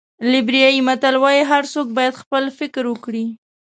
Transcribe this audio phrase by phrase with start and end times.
[0.03, 3.25] د لېبریا متل وایي هر څوک باید خپل فکر وکړي.